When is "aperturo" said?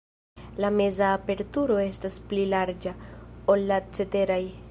1.17-1.77